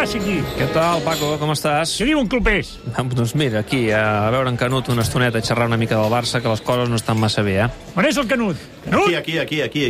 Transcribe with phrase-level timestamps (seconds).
[0.00, 0.38] passa aquí?
[0.56, 1.34] Què tal, Paco?
[1.40, 1.92] Com estàs?
[2.00, 2.72] Què diuen clubers?
[2.94, 6.12] Ah, Doncs mira, aquí, a veure en Canut una estoneta i xerrar una mica del
[6.12, 7.68] Barça, que les coses no estan massa bé, eh?
[7.96, 8.56] On és el Canut?
[8.86, 9.08] Canut?
[9.08, 9.86] Aquí, aquí, aquí, aquí.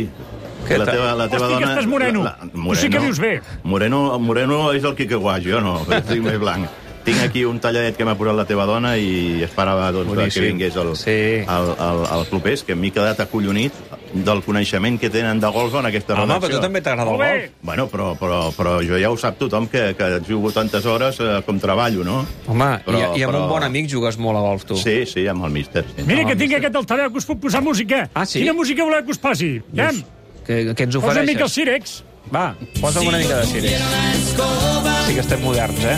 [0.67, 1.71] Què la teva, la teva Hosti, que dona...
[1.73, 2.25] estàs moreno.
[2.53, 3.31] Tu sí que vius bé.
[3.63, 6.67] Moreno, moreno és el Quique Guà, jo no, estic més blanc.
[7.03, 10.41] Tinc aquí un talladet que m'ha posat la teva dona i esperava doncs, Boníssim.
[10.43, 11.09] que vingués el, Sí.
[11.41, 13.73] el, el, el clubers, que m'he quedat acollonit
[14.13, 16.47] del coneixement que tenen de golf en aquesta Home, redacció.
[16.49, 17.51] però tu també t'agrada el golf.
[17.61, 21.41] Bueno, però, però, però jo ja ho sap tothom, que, que jugo tantes hores eh,
[21.45, 22.25] com treballo, no?
[22.47, 24.77] Home, Però- i, i amb però- un bon amic jugues molt a golf, tu.
[24.77, 25.85] Sí, sí, amb el míster.
[25.95, 26.03] Sí.
[26.05, 28.09] Mira, No, que tinc aquest altaveu que us puc posar música.
[28.13, 28.39] Ah, sí?
[28.39, 29.61] Quina música voleu que us posi?
[29.73, 30.03] Aviam,
[30.45, 31.53] Que, que ens posa una mica el ofereixes.
[31.53, 32.03] Cirex.
[32.33, 34.90] Va, posa'm una mica de Sirius.
[35.07, 35.97] Sí que estem moderns, eh?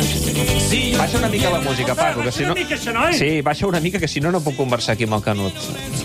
[0.98, 2.53] Baixa una mica la música, Paco, que si no...
[3.13, 5.53] Sí, baixa una mica, que si no, no puc conversar aquí amb el Canut.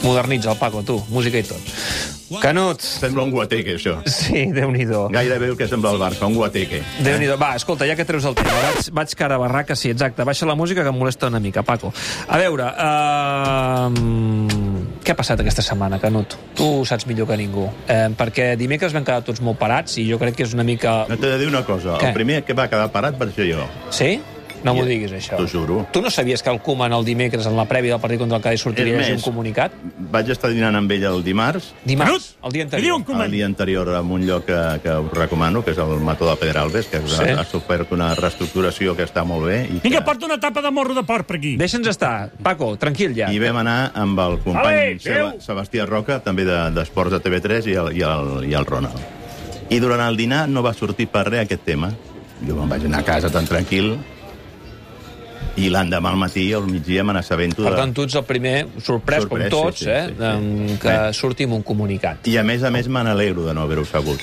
[0.03, 2.18] Modernitza el Paco, tu, música i tot.
[2.43, 2.83] Canut!
[2.85, 3.95] Sembla un guateque, això.
[4.05, 5.07] Sí, déu-n'hi-do.
[5.15, 6.83] Gairebé el que sembla el Barça, un guateque.
[7.05, 9.91] déu nhi Va, escolta, ja que treus el tema, vaig, vaig cara a barraca, sí,
[9.91, 10.25] exacte.
[10.27, 11.93] Baixa la música que em molesta una mica, Paco.
[12.29, 13.89] A veure, uh,
[15.05, 16.37] què ha passat aquesta setmana, Canut?
[16.59, 17.69] Tu ho saps millor que ningú.
[17.89, 21.05] Eh, perquè dimecres vam quedar tots molt parats i jo crec que és una mica...
[21.09, 21.97] No t'he de dir una cosa.
[22.01, 22.11] Què?
[22.11, 23.65] El primer que va quedar parat va ser jo.
[23.95, 24.19] Sí?
[24.65, 25.37] No m'ho diguis, això.
[25.39, 25.87] T'ho juro.
[25.93, 28.43] Tu no sabies que el Koeman el dimecres, en la prèvia del partit contra el
[28.43, 29.73] Cádiz, sortiria més, un comunicat?
[30.11, 33.01] Vaig estar dinant amb ell el dimarts, Dimarts, el dia anterior.
[33.23, 36.37] el dia anterior, en un lloc que, que us recomano, que és el Mató de
[36.37, 37.23] Pedralbes, que Sí.
[37.23, 39.65] ha, ha sofert una reestructuració que està molt bé.
[39.67, 41.57] I Vinga, que, porta una tapa de morro de porc per aquí.
[41.57, 42.31] Deixa'ns estar.
[42.43, 43.31] Paco, tranquil ja.
[43.33, 45.41] I vam anar amb el company Ale, Seba, adéu.
[45.41, 48.99] Sebastià Roca, també de- d'Esports de, TV3, i el, i, el, i el Ronald.
[49.71, 51.93] I durant el dinar no va sortir per res aquest tema.
[52.47, 53.97] Jo me'n vaig anar a casa tan tranquil,
[55.59, 59.27] i l'endemà al matí, al migdia, me n'assabento Per tant, tu ets el primer sorprès,
[59.27, 60.79] com Sorprès, sí, tots, sí, eh, sí, sí.
[60.83, 61.13] que Bé.
[61.13, 62.27] surti amb un comunicat.
[62.31, 64.23] I a més a més me n'alegro de no haver-ho sabut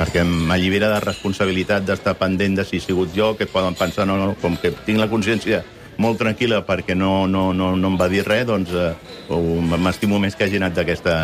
[0.00, 4.16] perquè m'allibera de responsabilitat d'estar pendent de si he sigut jo, que poden pensar no,
[4.16, 5.60] no, com que tinc la consciència
[6.00, 8.94] molt tranquil·la perquè no, no, no, no em va dir res, doncs eh,
[9.76, 11.20] m'estimo més que hagi anat d'aquesta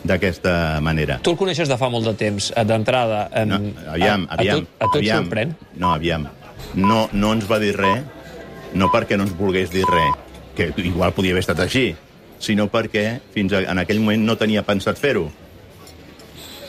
[0.00, 1.18] d'aquesta manera.
[1.20, 3.28] Tu el coneixes de fa molt de temps, eh, d'entrada.
[3.34, 3.58] em, No,
[3.92, 4.56] aviam, a, aviam.
[4.56, 5.24] A, tot, a tot aviam.
[5.24, 5.52] sorprèn?
[5.76, 6.28] No, aviam.
[6.74, 8.04] No, no ens va dir res,
[8.74, 10.14] no perquè no ens volgués dir res,
[10.56, 11.94] que igual podia haver estat així,
[12.40, 15.28] sinó perquè fins a, en aquell moment no tenia pensat fer-ho.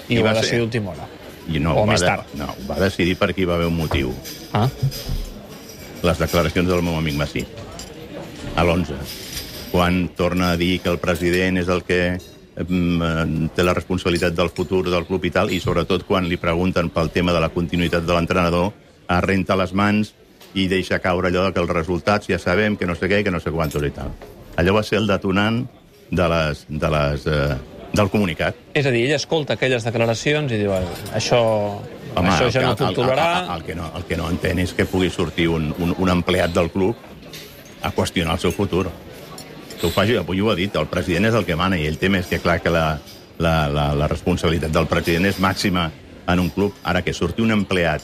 [0.10, 0.42] I, I ho va va ser.
[0.44, 1.08] decidir última hora.
[1.50, 2.26] I no, O va més de- tard.
[2.38, 4.14] No, ho va decidir perquè hi va haver un motiu.
[4.54, 4.68] Ah?
[6.02, 7.44] les declaracions del meu amic Massí,
[8.58, 8.96] a l'11,
[9.72, 12.00] quan torna a dir que el president és el que
[12.58, 16.40] mm, eh, té la responsabilitat del futur del club i tal, i sobretot quan li
[16.42, 18.72] pregunten pel tema de la continuïtat de l'entrenador,
[19.08, 20.16] arrenta les mans
[20.54, 23.40] i deixa caure allò que els resultats ja sabem que no sé què que no
[23.40, 24.12] sé quantos i tal.
[24.58, 25.66] Allò va ser el detonant
[26.12, 27.56] de les, de les, eh,
[27.94, 28.56] del comunicat.
[28.74, 30.82] És a dir, ell escolta aquelles declaracions i diu, "Eh,
[31.16, 31.80] això,
[32.16, 33.44] això el ja que- no el- puc el- tolerar...
[33.46, 36.10] El, el, que no, el que no entén és que pugui sortir un, un, un
[36.10, 36.96] empleat del club
[37.82, 38.90] a qüestionar el seu futur.
[39.80, 41.98] Que ho faci, avui ho ha dit, el president és el que mana i ell
[41.98, 43.00] té més que clar que la,
[43.40, 45.90] la, la, la responsabilitat del president és màxima
[46.28, 46.74] en un club.
[46.84, 48.02] Ara que surti un empleat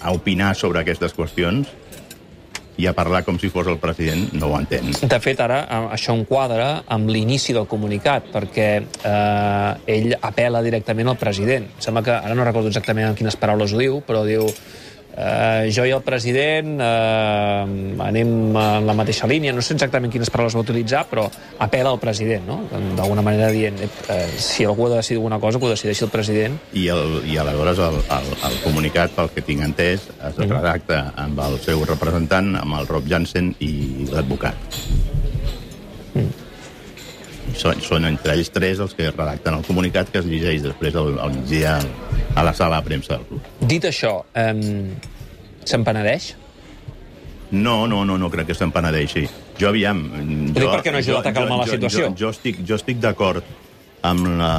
[0.00, 1.68] a opinar sobre aquestes qüestions
[2.78, 4.92] i a parlar com si fos el president, no ho entén.
[4.94, 11.10] De fet, ara eh, això enquadra amb l'inici del comunicat, perquè eh, ell apela directament
[11.10, 11.66] al president.
[11.82, 14.46] Sembla que, ara no recordo exactament en quines paraules ho diu, però diu
[15.16, 17.62] eh, jo i el president eh,
[18.04, 21.26] anem en la mateixa línia, no sé exactament quines paraules va utilitzar, però
[21.64, 22.58] apela al president, no?
[22.98, 26.12] D'alguna manera dient, eh, si algú ha de decidir alguna cosa, que ho decideixi el
[26.14, 26.58] president.
[26.72, 31.40] I, el, i aleshores el, el, el comunicat, pel que tinc entès, es redacta amb
[31.46, 33.72] el seu representant, amb el Rob Jansen i
[34.12, 34.78] l'advocat.
[37.58, 41.16] Són, són entre ells tres els que redacten el comunicat que es llegeix després al,
[41.22, 41.78] al migdia
[42.38, 43.48] a la sala de premsa del club.
[43.70, 44.54] Dit això, eh,
[45.66, 46.32] se'n penedeix?
[47.50, 49.24] No, no, no, no crec que se'n penedeixi.
[49.58, 50.02] Jo, aviam...
[50.52, 52.10] dic perquè no ha ajudat a calmar la situació.
[52.10, 53.46] Jo, jo estic, jo estic d'acord
[54.06, 54.52] amb, la,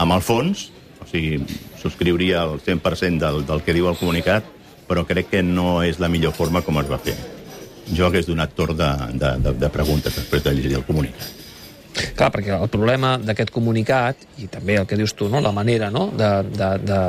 [0.00, 0.70] amb el fons,
[1.00, 1.38] o sigui,
[1.80, 4.48] subscriuria el 100% del, del que diu el comunicat,
[4.88, 7.14] però crec que no és la millor forma com es va fer.
[7.90, 8.90] Jo hagués donat torn de,
[9.20, 11.39] de, de, de preguntes després de llegir el comunicat.
[12.16, 15.40] Clar, perquè el problema d'aquest comunicat, i també el que dius tu, no?
[15.40, 16.08] la manera no?
[16.16, 17.00] de, de, de,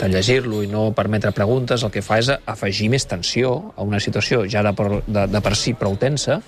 [0.00, 4.00] de llegir-lo i no permetre preguntes, el que fa és afegir més tensió a una
[4.00, 6.40] situació ja de per, de, de per si prou tensa,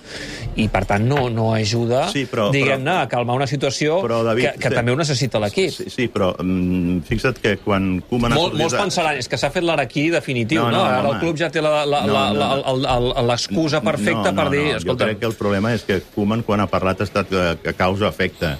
[0.55, 4.65] i per tant no, no ajuda, Sí, diguem-ne, a calmar una situació Però, David, que,
[4.65, 4.75] que sí.
[4.75, 5.71] també ho necessita l'equip.
[5.75, 8.33] Sí, sí, però mm, fixa't que quan Koeman...
[8.35, 10.77] Mol, molts pensaran, és que s'ha fet l'araquí definitiu, No, no?
[10.77, 11.13] no, Ara home.
[11.15, 11.71] el club ja té No,
[12.07, 13.23] no, no.
[13.27, 14.63] l'excusa perfecta no, per no, dir...
[14.65, 17.31] No, jo escolta, crec que el problema és que Koeman, quan ha parlat, ha estat
[17.33, 18.55] a, a causa-efecte.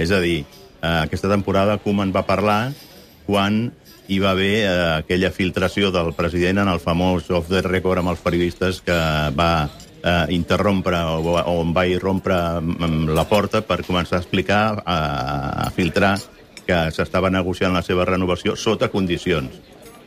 [0.00, 0.44] És a dir,
[0.80, 2.72] eh, aquesta temporada Koeman va parlar
[3.26, 3.68] quan
[4.10, 4.70] hi va haver eh,
[5.04, 8.98] aquella filtració del president en el famós off the record amb els periodistes que
[9.36, 14.98] va eh, interrompre o, o va irrompre mm, la porta per començar a explicar, a,
[15.66, 16.16] a filtrar
[16.66, 19.60] que s'estava negociant la seva renovació sota condicions.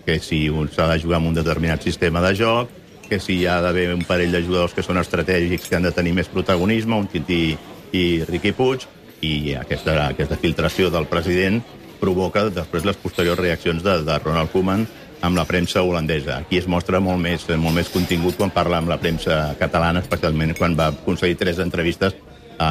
[0.03, 2.71] Que si s'ha de jugar amb un determinat sistema de joc,
[3.07, 5.91] que si hi ha d'haver un parell de jugadors que són estratègics que han de
[5.95, 7.55] tenir més protagonisme, un Tití
[7.93, 8.87] i Riqui Puig,
[9.23, 11.61] i aquesta, aquesta filtració del president
[12.01, 14.83] provoca després les posteriors reaccions de, de Ronald Koeman
[15.23, 16.41] amb la premsa holandesa.
[16.43, 20.51] Aquí es mostra molt més, molt més contingut quan parla amb la premsa catalana, especialment
[20.57, 22.17] quan va aconseguir tres entrevistes
[22.57, 22.67] a,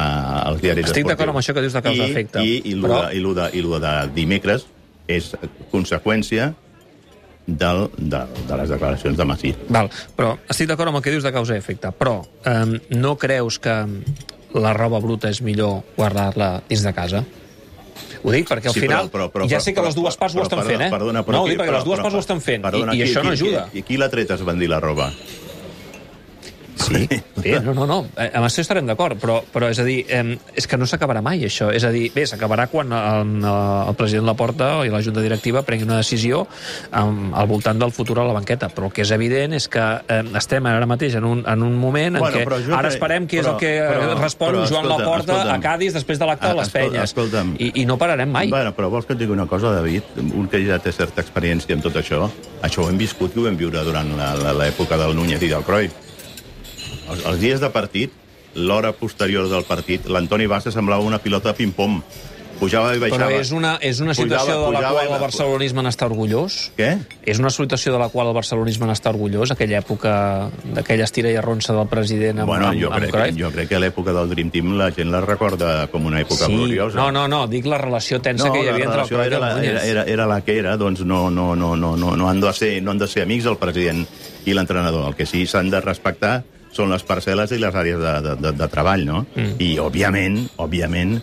[0.51, 3.23] als diaris Estic d'acord amb això que dius de causa-efecte, I, i, i, però- i,
[3.23, 4.67] lo de, i lo de dimecres
[5.09, 5.31] és
[5.71, 6.51] conseqüència
[7.47, 9.55] del, de, de les declaracions de Massí.
[9.73, 13.17] Val, però estic d'acord amb el que dius de causa i efecte, però um, no
[13.19, 13.73] creus que
[14.53, 17.23] la roba bruta és millor guardar-la dins de casa?
[18.23, 19.09] Ho dic perquè al Sí, final...
[19.11, 20.89] però- però- ja però- sé que les dues parts ho estan fent, eh?
[20.89, 23.01] Perdona, però no, ho dic perquè però- les dues parts ho estan fent, i, i
[23.03, 23.67] això no ajuda.
[23.73, 25.11] I, i qui l'ha tret a esbandir la roba?
[26.75, 30.05] Sí, bé, no, no, no, eh, amb això estarem d'acord, però, però és a dir,
[30.09, 31.69] eh, és que no s'acabarà mai, això.
[31.73, 35.87] És a dir, bé, s'acabarà quan el, el president Laporta i la Junta Directiva prenguin
[35.91, 36.47] una decisió
[36.91, 39.79] um, al voltant del futur a la banqueta, però el que és evident és que
[40.07, 43.27] eh, estem ara mateix en un, en un moment en Bueno, què jo ara esperem
[43.29, 45.55] és però- el que però- però, respon però, Joan escolta'm, Laporta escolta'm.
[45.55, 47.03] a Cádiz després de l'acte de les penyes.
[47.03, 47.55] escolta'm.
[47.59, 48.49] I, I no pararem mai.
[48.49, 50.03] Bueno, però vols que et digui una cosa, David?
[50.33, 52.27] Un que ja té certa experiència en tot això,
[52.61, 55.47] això ho hem viscut i ho vam viure durant la- la- l'època del Núñez i
[55.53, 55.93] del Cruyff.
[57.09, 58.13] Els, els dies de partit,
[58.55, 62.03] l'hora posterior del partit, l'Antoni Bassa semblava una pilota de ping-pong.
[62.53, 63.25] Pujava i baixava.
[63.31, 66.57] Però és una, és una Pujava, situació de la pujava qual el barcelonisme n'està orgullós?
[66.77, 66.89] Què?
[67.33, 70.13] És una situació de la qual el barcelonisme n'està orgullós, aquella època
[70.77, 73.39] d'aquella estira i arronsa del president amb, Bueno, jo amb crec, Cruyff?
[73.41, 76.53] jo crec que l'època del Dream Team la gent la recorda com una època sí.
[76.53, 77.01] gloriosa.
[77.01, 79.33] No, no, no, dic la relació tensa no, que hi havia entre el Cruyff i
[79.33, 82.29] era, la, era, era, era la que era, doncs no, no, no, no, no, no,
[82.29, 84.05] han de ser, no han de ser amics el president
[84.45, 85.09] i l'entrenador.
[85.09, 88.53] El que sí s'han de respectar són les parcel·les i les àrees de, de, de,
[88.57, 89.23] de treball, no?
[89.35, 89.55] Mm.
[89.61, 91.17] I, òbviament, òbviament,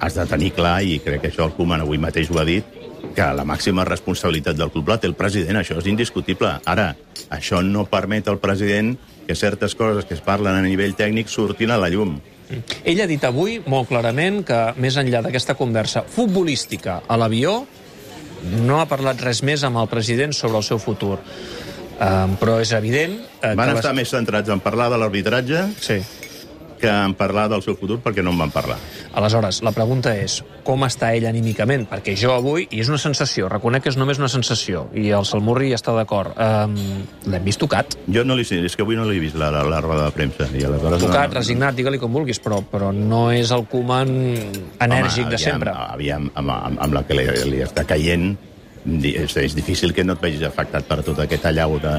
[0.00, 2.76] has de tenir clar, i crec que això el Koeman avui mateix ho ha dit,
[3.16, 6.52] que la màxima responsabilitat del club la té el president, això és indiscutible.
[6.68, 6.92] Ara,
[7.32, 8.94] això no permet al president
[9.26, 12.18] que certes coses que es parlen a nivell tècnic surtin a la llum.
[12.82, 17.60] Ell ha dit avui molt clarament que, més enllà d'aquesta conversa futbolística a l'avió,
[18.66, 21.18] no ha parlat res més amb el president sobre el seu futur.
[22.00, 23.18] Um, però és evident...
[23.42, 26.00] Uh, Van que estar més centrats en parlar de l'arbitratge Sí.
[26.80, 28.78] que en parlar del seu futur perquè no en van parlar.
[29.12, 31.84] Aleshores, la pregunta és com està ell anímicament?
[31.90, 35.28] Perquè jo avui, i és una sensació, reconec que és només una sensació, i el
[35.28, 36.72] Salmurri està d'acord, um,
[37.28, 37.98] l'hem vist tocat.
[38.08, 40.16] Jo no li sé, és que avui no l'he vist la, la, la roda de
[40.16, 40.48] premsa.
[40.56, 44.14] I aleshores Tocat, no, resignat, digue-li com vulguis, però, però no és el Koeman
[44.80, 45.76] enèrgic Home, de sempre.
[45.92, 48.30] Aviam, amb, amb, amb la que li, li està caient,
[48.86, 51.94] és, és difícil que no et vegis afectat per tot aquest allau de,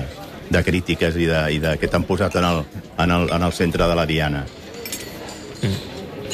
[0.50, 2.63] de crítiques i, de, i de, que t'han posat en el,
[2.98, 4.44] en, el, en el centre de la diana.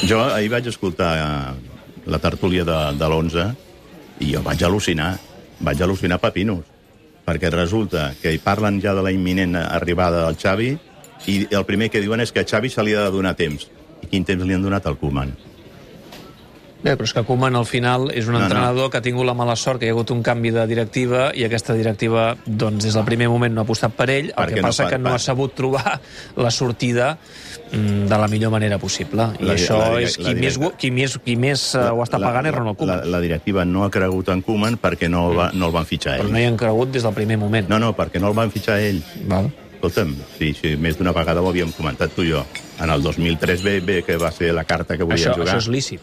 [0.02, 1.70] Jo ahir vaig escoltar eh,
[2.06, 3.46] la tertúlia de, de l'11
[4.24, 5.12] i jo vaig al·lucinar,
[5.60, 6.64] vaig al·lucinar pepinos,
[7.26, 10.70] perquè resulta que hi parlen ja de la imminent arribada del Xavi
[11.26, 13.68] i el primer que diuen és que a Xavi se li ha de donar temps.
[14.02, 15.34] I quin temps li han donat al Koeman?
[16.80, 18.44] Bé, però és que Koeman al final és un No, no.
[18.46, 21.32] entrenador que ha tingut la mala sort que hi ha hagut un canvi de directiva
[21.34, 24.54] i aquesta directiva, doncs, des del primer moment no ha apostat per ell, el Perquè
[24.54, 26.00] que no passa fa- que no ha sabut trobar
[26.36, 27.18] la sortida
[27.72, 29.26] mm, de la millor manera possible.
[29.40, 31.78] I La- això la- la- és la qui més, directa- qui més, qui més eh,
[31.90, 33.10] ho està pagant és Ronald la, Koeman.
[33.10, 36.26] la directiva no ha cregut en Koeman perquè no va, no el van fitxar Però
[36.28, 36.32] ell.
[36.32, 37.68] no hi han cregut des del primer moment.
[37.68, 39.02] No, no, perquè no el van fitxar ell.
[39.26, 39.50] Val?
[39.74, 42.44] Escolta'm, sí, sí, més d'una vegada ho havíem comentat tu i jo.
[42.80, 45.54] En el 2003 bé, bé que va ser la carta que volien Això, jugar.
[45.56, 46.00] això és lícit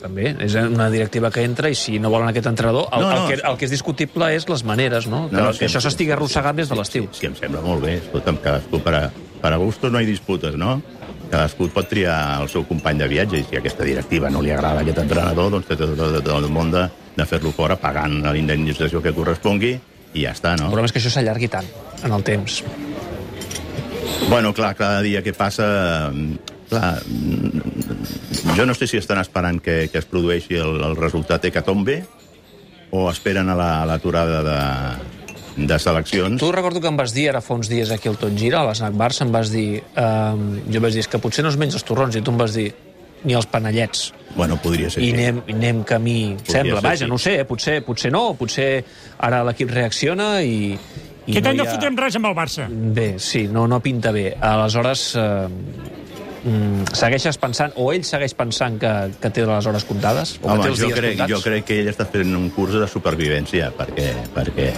[0.00, 3.24] també, és una directiva que entra i si no volen aquest entrenador, el, No, no.
[3.26, 5.26] el, que, el que és discutible és les maneres, no?
[5.28, 7.08] Que, No, no, que sí, això s'estigui arrossegant des de l'estiu.
[7.12, 7.96] Sí, em sembla molt bé.
[8.02, 9.02] Escolta'm, cadascú per a,
[9.42, 10.80] per a gustos no hi disputes, no?
[11.28, 14.80] Cadascú pot triar el seu company de viatge i si aquesta directiva no li agrada
[14.80, 16.86] aquest entrenador, doncs té tot, tot, tot el món de,
[17.18, 19.74] de fer-lo fora pagant la indemnització que correspongui
[20.14, 20.70] i ja està, no?
[20.70, 21.66] El problema és que això s'allargui tant
[22.04, 22.62] en el temps.
[24.28, 26.10] Bueno, clar, cada dia que passa...
[26.68, 31.44] Clar, mm, jo no sé si estan esperant que, que es produeixi el, el resultat
[31.48, 32.02] Hecatombe
[32.90, 36.40] o esperen a la- a l'aturada de, de seleccions.
[36.40, 38.68] Tu recordo que em vas dir, ara fa uns dies aquí al Tot Gira, a
[38.68, 39.82] l'Snac Barça, em vas dir...
[39.96, 42.38] Um, jo vaig dir, és que potser no es menja els torrons, i tu em
[42.40, 42.70] vas dir,
[43.24, 44.12] ni els panellets.
[44.36, 45.14] Bueno, podria ser I sí.
[45.16, 46.18] anem, i anem camí...
[46.46, 47.10] Sembla, ser, vaja, sí.
[47.10, 47.44] no ho sé, eh?
[47.48, 48.68] potser, potser no, potser
[49.18, 50.76] ara l'equip reacciona i...
[51.26, 52.68] i Aquest any hi no fotrem res amb el Barça.
[52.70, 54.30] Bé, sí, no, no pinta bé.
[54.40, 55.48] Aleshores, eh,
[56.44, 58.92] mm, segueixes pensant, o ell segueix pensant que,
[59.22, 60.36] que té les hores comptades?
[60.42, 61.32] O Home, que té els jo dies crec, comptats?
[61.32, 64.68] jo crec que ell està fent un curs de supervivència, perquè, perquè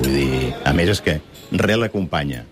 [0.00, 1.18] vull dir, a més és que
[1.52, 2.46] res l'acompanya.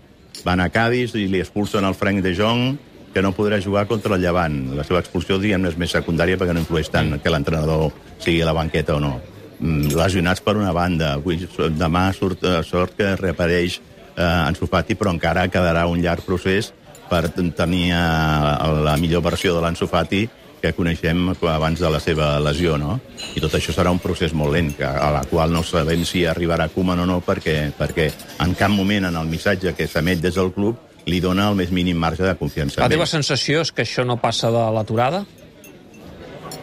[0.45, 2.77] Van a Cádiz i li expulsen el Frank de Jong,
[3.13, 4.59] que no podrà jugar contra el Llevant.
[4.77, 7.89] La seva expulsió, diguem és més secundària perquè no influeix tant que l'entrenador
[8.21, 9.15] sigui a la banqueta o no.
[9.59, 11.15] Mm, Lesionats per una banda.
[11.17, 11.41] Avui,
[11.75, 13.79] demà surt, eh, sort que reapareix
[14.15, 16.71] eh, Ansu Fati, però encara quedarà un llarg procés
[17.09, 20.27] per tenir eh, la millor versió de l'Ansu Fati
[20.59, 22.97] que coneixem abans de la seva lesió, no?
[23.35, 26.25] I tot això serà un procés molt lent, que- a la qual no sabem si
[26.27, 28.09] arribarà Koeman o no, perquè, perquè
[28.43, 30.75] en cap moment en el missatge que s'emet des del club
[31.05, 32.81] li dona el més mínim marge de confiança.
[32.83, 35.23] La teva sensació és que això no passa de l'aturada?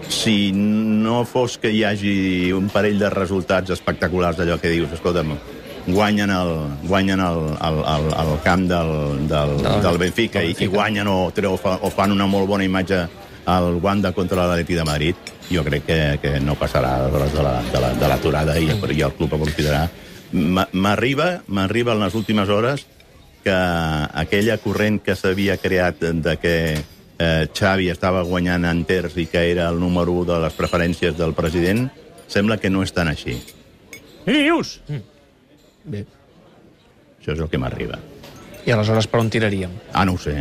[0.09, 5.33] Si no fos que hi hagi un parell de resultats espectaculars d'allò que dius, escolta'm,
[5.87, 6.50] guanyen el,
[6.88, 10.75] guanyen el, el, el, el camp del, del, Del- del Benfica, del i, i Benfica.
[10.75, 13.05] guanyen o, treu, fa- o fan una molt bona imatge
[13.47, 15.14] al Wanda contra l'Atleti de Madrid,
[15.52, 18.66] jo crec que, que no passarà aleshores de la- de la- de l'aturada la, i,
[18.99, 19.88] i el club aprofitarà.
[20.33, 22.87] M- M'arriba m'arriba en les últimes hores
[23.45, 26.55] que aquella corrent que s'havia creat de que
[27.19, 31.33] eh, Xavi estava guanyant enters i que era el número 1 de les preferències del
[31.33, 31.87] president,
[32.26, 33.38] sembla que no és tan així.
[34.26, 34.81] Què dius?
[35.87, 36.05] Bé.
[37.21, 37.99] Això és el que m'arriba.
[38.66, 39.71] I aleshores per on tiraríem?
[39.95, 40.37] Ah, no ho sé.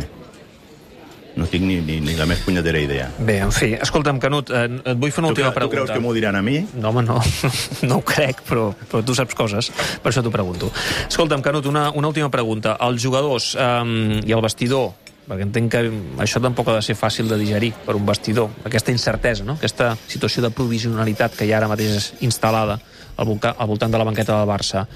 [1.36, 3.10] No tinc ni, ni, ni la més punyetera idea.
[3.20, 5.90] Bé, en fi, escolta'm, Canut, eh, et vull fer una Tu, última cre- tu creus
[5.90, 5.92] pregunta.
[5.92, 6.62] que m'ho diran a mi?
[6.80, 7.18] No, home, no.
[7.90, 9.68] No ho crec, però, però tu saps coses.
[10.00, 10.70] Per això t'ho pregunto.
[11.10, 12.78] Escolta'm, Canut, una, una última pregunta.
[12.88, 13.92] Els jugadors um,
[14.24, 14.94] i el vestidor,
[15.28, 15.84] perquè entenc que
[16.24, 19.58] això tampoc ha de ser fàcil de digerir per un vestidor, aquesta incertesa, no?
[19.60, 22.78] aquesta situació de provisionalitat que hi ha ara mateix és instal·lada
[23.16, 24.86] al, volca, al voltant de la banqueta del Barça.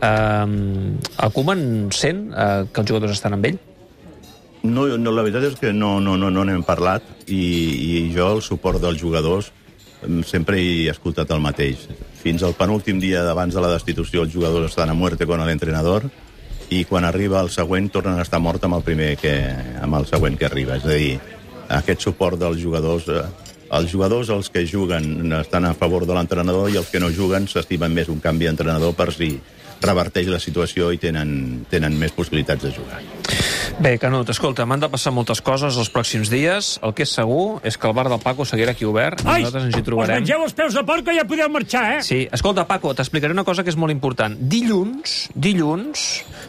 [0.00, 3.58] Um, el Koeman sent uh, que els jugadors estan amb ell?
[4.66, 8.42] No, no, la veritat és que no no, no, no parlat i, i jo el
[8.42, 9.52] suport dels jugadors
[10.02, 11.86] em, sempre he escoltat el mateix.
[12.22, 16.08] Fins al penúltim dia d'abans de la destitució els jugadors estan a muerte con l'entrenador
[16.70, 19.34] i quan arriba el següent tornen a estar mort amb el primer que,
[19.82, 20.80] amb el següent que arriba.
[20.80, 21.18] És a dir,
[21.82, 23.10] aquest suport dels jugadors...
[23.74, 27.48] Els jugadors, els que juguen, estan a favor de l'entrenador i els que no juguen
[27.50, 29.34] s'estimen més un canvi d'entrenador per si
[29.82, 33.02] reverteix la situació i tenen, tenen més possibilitats de jugar.
[33.76, 36.68] Bé, Canut, escolta, m'han de passar moltes coses els pròxims dies.
[36.86, 39.20] El que és segur és que el bar del Paco seguirà aquí obert.
[39.28, 40.22] Ai, Nosaltres ens hi us trobarem.
[40.22, 42.02] mengeu els peus de porc que ja podeu marxar, eh?
[42.02, 44.32] Sí, escolta, Paco, t'explicaré una cosa que és molt important.
[44.40, 46.06] Dilluns, dilluns,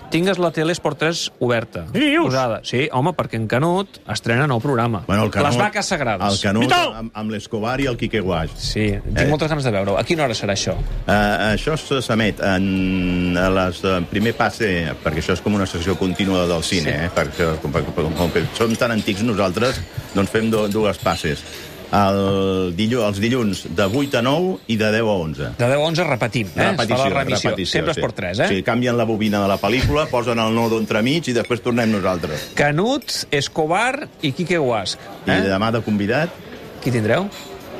[0.09, 1.83] tingues la tele Esport 3 oberta.
[1.91, 2.29] Dius?
[2.29, 2.61] Posada.
[2.63, 5.03] Sí, home, perquè en Canut estrena nou programa.
[5.05, 6.31] Bueno, el Canut, Les vaques sagrades.
[6.31, 6.93] El Canut Vital!
[6.95, 8.55] amb, amb l'Escobar i el Quique Guaix.
[8.55, 9.27] Sí, tinc Eh.
[9.27, 9.97] moltes ganes de veure-ho.
[9.99, 10.77] A quina hora serà això?
[10.79, 15.97] Uh, això s'emet en a les, uh, primer passe, perquè això és com una sessió
[15.99, 17.03] contínua del cine, Sí.
[17.05, 17.11] eh?
[17.17, 19.81] Perquè com, com, com que som tan antics nosaltres,
[20.15, 21.41] doncs fem do, dues passes.
[21.87, 25.45] El dillu, els dilluns de 8 a 9 i de 10 a 11.
[25.55, 26.65] De 10 a 11 repetim, eh?
[26.73, 27.53] Es fa la remissió.
[27.63, 28.01] Sempre sí.
[28.01, 28.47] Esport 3, eh?
[28.51, 32.49] Sí, canvien la bobina de la pel·lícula, posen el nodo entremig i després tornem nosaltres.
[32.59, 34.99] Canut, Escobar i Quique Guasc.
[35.27, 35.39] I Eh?
[35.47, 36.43] demà de convidat,
[36.83, 37.25] Qui tindreu?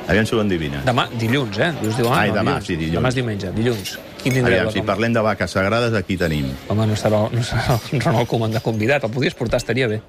[0.08, 0.82] Aviam si ho endevina.
[0.86, 1.70] Demà, dilluns, eh?
[1.82, 2.66] Dius, diu, ah, Ai, no, demà, dilluns.
[2.66, 2.98] sí, dilluns.
[2.98, 3.96] Demà és diumenge, dilluns.
[4.22, 4.64] Qui tindreu?
[4.64, 6.48] Aviam, si parlem de vaques sagrades, aquí tenim.
[6.68, 9.04] Home, no serà, no serà el Ronald Koeman de convidat.
[9.06, 10.00] El podries portar, estaria bé.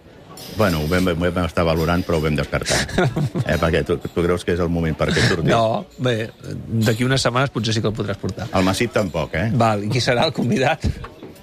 [0.58, 2.80] Bueno, ho vam, ho vam estar valorant, però ho vam descartar.
[3.50, 5.50] Eh, perquè tu, tu creus que és el moment perquè surti?
[5.50, 6.30] No, bé,
[6.86, 8.48] d'aquí unes setmanes potser sí que el podràs portar.
[8.56, 9.48] El Massip tampoc, eh?
[9.58, 10.86] Val, i qui serà el convidat?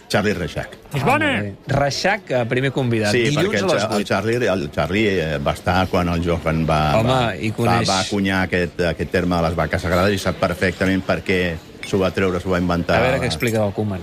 [0.09, 0.77] Charlie Reixac.
[0.95, 1.31] És bona.
[1.41, 1.79] Ah.
[1.81, 3.11] Reixac, eh, primer convidat.
[3.13, 4.07] Sí, Dilluns perquè el, a les Cha- el 8.
[4.07, 7.89] Charlie, el Charlie eh, va estar quan el Johan va, Home, va, i va, coneix-
[7.89, 11.41] va acunyar aquest, aquest terme de les vaques sagrades i sap perfectament per què
[11.87, 13.01] s'ho va treure, s'ho va inventar.
[13.01, 14.01] A veure què explica del Koeman.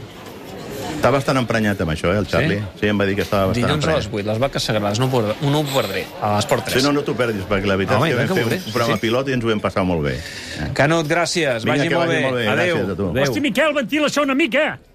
[1.03, 2.59] Està bastant emprenyat amb això, eh, el Charlie?
[2.59, 2.79] Sí?
[2.81, 4.23] Sí, em va dir que estava bastant Dilluns a les emprenyat.
[4.23, 4.99] 8, les vaques sagrades.
[4.99, 6.77] No, ho perdré, no ho perdré, a l'Esport 3.
[6.79, 8.49] Sí, no, no t'ho perdis, perquè la veritat Home, és que tant vam que fer
[8.49, 10.15] veuré, un programa sí, pilot i ens ho vam passar molt bé.
[10.73, 11.63] Canut, gràcies.
[11.65, 12.23] Vinga, vagi que molt vagi bé.
[12.23, 12.47] molt bé.
[12.47, 12.75] Adéu.
[12.77, 13.09] Gràcies a tu.
[13.09, 13.23] Adéu.
[13.23, 14.79] Hosti, Miquel, ventila això una mica.